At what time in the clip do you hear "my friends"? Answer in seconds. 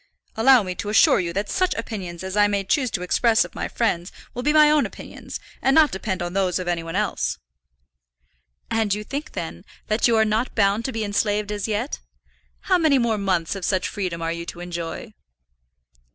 3.53-4.11